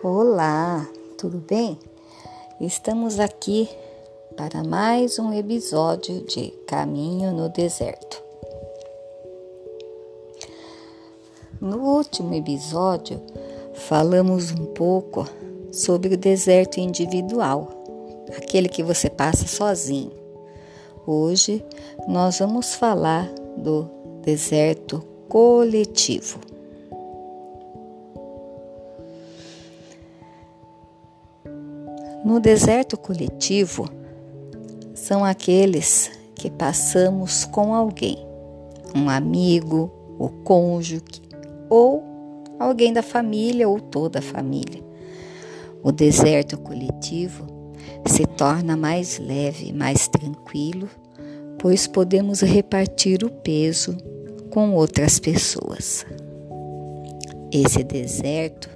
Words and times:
Olá, 0.00 0.88
tudo 1.16 1.38
bem? 1.38 1.76
Estamos 2.60 3.18
aqui 3.18 3.68
para 4.36 4.62
mais 4.62 5.18
um 5.18 5.32
episódio 5.32 6.20
de 6.24 6.50
Caminho 6.68 7.32
no 7.32 7.48
Deserto. 7.48 8.22
No 11.60 11.78
último 11.78 12.32
episódio, 12.32 13.20
falamos 13.74 14.52
um 14.52 14.66
pouco 14.66 15.26
sobre 15.72 16.14
o 16.14 16.16
deserto 16.16 16.78
individual, 16.78 17.68
aquele 18.36 18.68
que 18.68 18.84
você 18.84 19.10
passa 19.10 19.48
sozinho. 19.48 20.12
Hoje 21.04 21.64
nós 22.06 22.38
vamos 22.38 22.72
falar 22.76 23.28
do 23.56 23.90
deserto 24.22 25.02
coletivo. 25.28 26.38
No 32.28 32.38
deserto 32.38 32.98
coletivo, 32.98 33.88
são 34.92 35.24
aqueles 35.24 36.10
que 36.34 36.50
passamos 36.50 37.46
com 37.46 37.72
alguém, 37.74 38.18
um 38.94 39.08
amigo, 39.08 39.90
o 40.18 40.28
cônjuge 40.44 41.22
ou 41.70 42.04
alguém 42.58 42.92
da 42.92 43.02
família 43.02 43.66
ou 43.66 43.80
toda 43.80 44.18
a 44.18 44.22
família. 44.22 44.84
O 45.82 45.90
deserto 45.90 46.58
coletivo 46.58 47.46
se 48.04 48.26
torna 48.26 48.76
mais 48.76 49.18
leve, 49.18 49.72
mais 49.72 50.06
tranquilo, 50.06 50.86
pois 51.58 51.86
podemos 51.86 52.42
repartir 52.42 53.24
o 53.24 53.30
peso 53.30 53.96
com 54.50 54.74
outras 54.74 55.18
pessoas. 55.18 56.04
Esse 57.50 57.82
deserto 57.82 58.68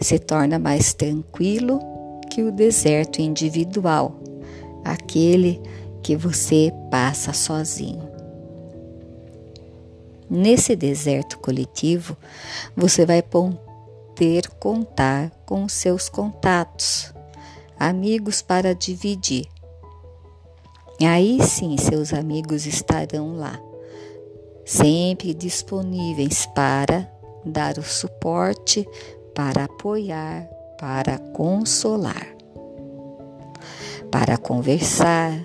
se 0.00 0.18
torna 0.18 0.58
mais 0.58 0.92
tranquilo 0.92 1.97
que 2.28 2.42
o 2.42 2.52
deserto 2.52 3.20
individual, 3.20 4.20
aquele 4.84 5.60
que 6.02 6.16
você 6.16 6.72
passa 6.90 7.32
sozinho. 7.32 8.08
Nesse 10.30 10.76
deserto 10.76 11.38
coletivo, 11.38 12.16
você 12.76 13.06
vai 13.06 13.22
poder 13.22 14.48
contar 14.60 15.30
com 15.46 15.68
seus 15.68 16.08
contatos, 16.08 17.12
amigos 17.78 18.42
para 18.42 18.74
dividir. 18.74 19.46
Aí 21.00 21.38
sim, 21.42 21.76
seus 21.78 22.12
amigos 22.12 22.66
estarão 22.66 23.36
lá, 23.36 23.58
sempre 24.64 25.32
disponíveis 25.32 26.44
para 26.46 27.10
dar 27.44 27.78
o 27.78 27.82
suporte, 27.82 28.86
para 29.34 29.64
apoiar, 29.64 30.48
para 30.78 31.18
consolar, 31.18 32.36
para 34.10 34.38
conversar, 34.38 35.44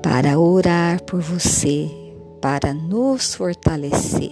para 0.00 0.38
orar 0.38 1.02
por 1.02 1.20
você, 1.20 1.90
para 2.40 2.72
nos 2.72 3.34
fortalecer 3.34 4.30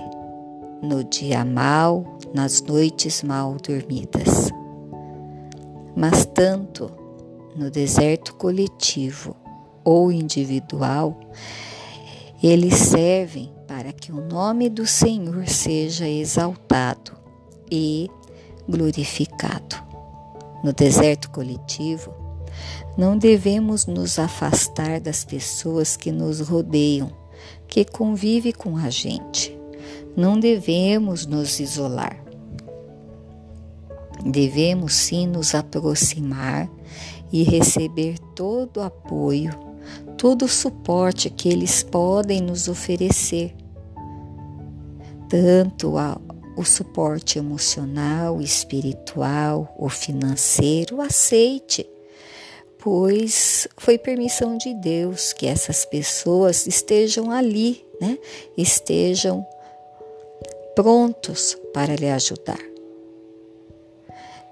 no 0.80 1.02
dia 1.02 1.44
mal, 1.44 2.18
nas 2.32 2.62
noites 2.62 3.22
mal 3.22 3.56
dormidas. 3.56 4.50
Mas 5.96 6.24
tanto 6.24 6.90
no 7.56 7.70
deserto 7.70 8.34
coletivo 8.36 9.34
ou 9.84 10.12
individual, 10.12 11.18
eles 12.40 12.74
servem 12.74 13.52
para 13.66 13.92
que 13.92 14.12
o 14.12 14.20
nome 14.20 14.68
do 14.68 14.86
Senhor 14.86 15.48
seja 15.48 16.08
exaltado 16.08 17.12
e 17.70 18.08
glorificado. 18.68 19.76
No 20.62 20.72
deserto 20.72 21.30
coletivo, 21.30 22.12
não 22.96 23.16
devemos 23.16 23.86
nos 23.86 24.18
afastar 24.18 25.00
das 25.00 25.24
pessoas 25.24 25.96
que 25.96 26.10
nos 26.10 26.40
rodeiam, 26.40 27.10
que 27.66 27.84
convivem 27.84 28.52
com 28.52 28.76
a 28.76 28.90
gente. 28.90 29.56
Não 30.16 30.38
devemos 30.38 31.24
nos 31.24 31.60
isolar. 31.60 32.20
Devemos 34.24 34.94
sim 34.94 35.28
nos 35.28 35.54
aproximar 35.54 36.68
e 37.32 37.44
receber 37.44 38.18
todo 38.34 38.78
o 38.78 38.82
apoio, 38.82 39.52
todo 40.16 40.46
o 40.46 40.48
suporte 40.48 41.30
que 41.30 41.48
eles 41.48 41.84
podem 41.84 42.40
nos 42.40 42.66
oferecer, 42.66 43.54
tanto 45.28 45.96
o 46.58 46.64
suporte 46.64 47.38
emocional, 47.38 48.40
espiritual 48.40 49.72
ou 49.78 49.88
financeiro, 49.88 51.00
aceite, 51.00 51.88
pois 52.78 53.68
foi 53.76 53.96
permissão 53.96 54.58
de 54.58 54.74
Deus 54.74 55.32
que 55.32 55.46
essas 55.46 55.84
pessoas 55.84 56.66
estejam 56.66 57.30
ali, 57.30 57.86
né? 58.00 58.18
Estejam 58.56 59.46
prontos 60.74 61.56
para 61.72 61.94
lhe 61.94 62.10
ajudar, 62.10 62.58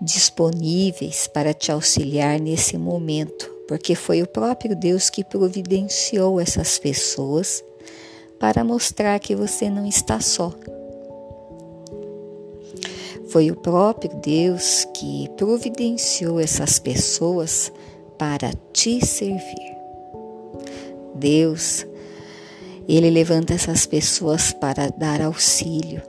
disponíveis 0.00 1.26
para 1.26 1.52
te 1.52 1.72
auxiliar 1.72 2.38
nesse 2.38 2.78
momento, 2.78 3.50
porque 3.66 3.96
foi 3.96 4.22
o 4.22 4.28
próprio 4.28 4.76
Deus 4.76 5.10
que 5.10 5.24
providenciou 5.24 6.40
essas 6.40 6.78
pessoas 6.78 7.64
para 8.38 8.62
mostrar 8.62 9.18
que 9.18 9.34
você 9.34 9.68
não 9.68 9.84
está 9.84 10.20
só 10.20 10.54
foi 13.28 13.50
o 13.50 13.56
próprio 13.56 14.14
Deus 14.16 14.86
que 14.94 15.28
providenciou 15.36 16.38
essas 16.38 16.78
pessoas 16.78 17.72
para 18.18 18.52
te 18.72 19.04
servir. 19.04 19.76
Deus, 21.14 21.86
ele 22.88 23.10
levanta 23.10 23.54
essas 23.54 23.86
pessoas 23.86 24.52
para 24.52 24.88
dar 24.90 25.20
auxílio. 25.20 26.02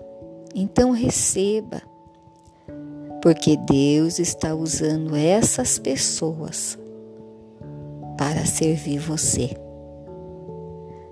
Então 0.54 0.92
receba, 0.92 1.82
porque 3.22 3.58
Deus 3.58 4.20
está 4.20 4.54
usando 4.54 5.16
essas 5.16 5.80
pessoas 5.80 6.78
para 8.18 8.46
servir 8.46 9.00
você, 9.00 9.56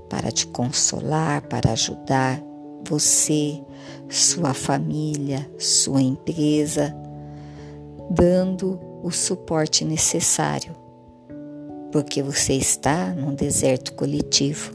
para 0.09 0.31
te 0.31 0.47
consolar, 0.47 1.41
para 1.47 1.71
ajudar 1.71 2.43
você, 2.85 3.61
sua 4.09 4.53
família, 4.53 5.49
sua 5.57 6.01
empresa, 6.01 6.95
dando 8.09 8.79
o 9.03 9.11
suporte 9.11 9.83
necessário, 9.83 10.75
porque 11.91 12.21
você 12.21 12.53
está 12.53 13.13
num 13.13 13.33
deserto 13.33 13.93
coletivo. 13.93 14.73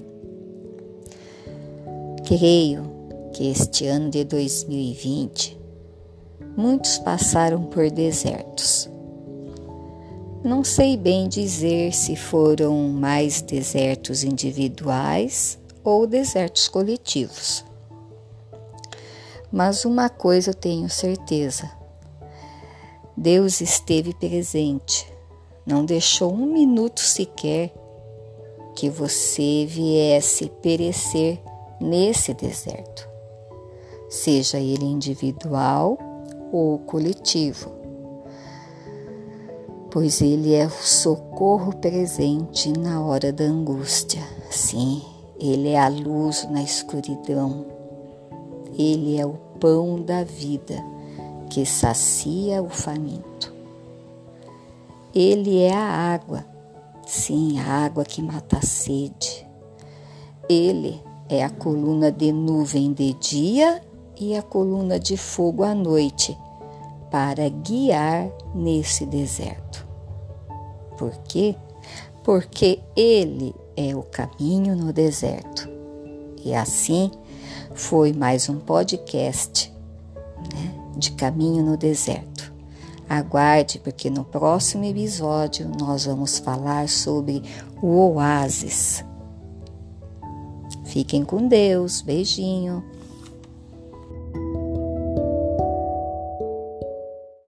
Creio 2.27 2.83
que 3.33 3.51
este 3.51 3.87
ano 3.87 4.11
de 4.11 4.25
2020 4.25 5.59
muitos 6.57 6.99
passaram 6.99 7.65
por 7.65 7.91
desertos. 7.91 8.89
Não 10.43 10.65
sei 10.65 10.97
bem 10.97 11.29
dizer 11.29 11.93
se 11.93 12.17
foram 12.17 12.89
mais 12.89 13.43
desertos 13.43 14.25
individuais 14.25 15.59
ou 15.85 16.07
desertos 16.07 16.67
coletivos. 16.69 17.65
Mas 19.53 19.85
uma 19.85 20.09
coisa 20.09 20.51
eu 20.51 20.55
tenho 20.55 20.89
certeza: 20.89 21.71
Deus 23.17 23.61
esteve 23.61 24.15
presente, 24.15 25.13
não 25.67 25.85
deixou 25.85 26.33
um 26.33 26.47
minuto 26.47 27.01
sequer 27.01 27.75
que 28.77 28.89
você 28.89 29.67
viesse 29.67 30.49
perecer 30.63 31.41
nesse 31.81 32.33
deserto, 32.33 33.09
seja 34.09 34.59
ele 34.59 34.85
individual 34.85 35.99
ou 36.53 36.79
coletivo, 36.79 37.73
pois 39.91 40.21
ele 40.21 40.55
é 40.55 40.67
o 40.67 40.71
socorro 40.71 41.75
presente 41.77 42.73
na 42.79 43.05
hora 43.05 43.33
da 43.33 43.45
angústia. 43.45 44.23
Sim, 44.49 45.03
ele 45.41 45.71
é 45.71 45.81
a 45.81 45.89
luz 45.89 46.49
na 46.49 46.63
escuridão 46.63 47.80
ele 48.79 49.19
é 49.19 49.27
o 49.27 49.35
pão 49.59 50.01
da 50.01 50.25
vida 50.25 50.83
que 51.51 51.67
sacia 51.67 52.63
o 52.63 52.69
faminto. 52.69 53.53
Ele 55.15 55.59
é 55.59 55.75
a 55.75 56.13
água, 56.15 56.45
sim, 57.07 57.59
a 57.59 57.85
água 57.85 58.05
que 58.05 58.23
mata 58.23 58.59
a 58.59 58.63
sede. 58.63 59.47
Ele 60.49 61.03
é 61.29 61.45
a 61.45 61.51
coluna 61.51 62.13
de 62.13 62.33
nuvem 62.33 62.93
de 62.93 63.13
dia 63.15 63.83
e 64.19 64.37
a 64.37 64.43
coluna 64.43 64.99
de 64.99 65.17
fogo 65.17 65.65
à 65.65 65.75
noite 65.75 66.37
para 67.11 67.49
guiar 67.49 68.31
nesse 68.55 69.05
deserto. 69.05 69.87
Por 70.97 71.13
quê? 71.25 71.57
Porque 72.23 72.81
Ele 72.95 73.55
é 73.77 73.97
o 73.97 74.03
caminho 74.03 74.77
no 74.77 74.93
deserto. 74.93 75.69
E 76.45 76.55
assim 76.55 77.11
foi 77.75 78.13
mais 78.13 78.49
um 78.49 78.59
podcast 78.59 79.73
né, 80.55 80.75
de 80.97 81.13
Caminho 81.13 81.65
no 81.65 81.77
Deserto. 81.77 82.53
Aguarde, 83.09 83.81
porque 83.81 84.09
no 84.09 84.25
próximo 84.25 84.85
episódio 84.85 85.69
nós 85.79 86.05
vamos 86.05 86.39
falar 86.39 86.89
sobre 86.89 87.43
o 87.83 88.13
oásis. 88.13 89.05
Fiquem 90.85 91.25
com 91.25 91.49
Deus. 91.49 92.03
Beijinho. 92.03 92.85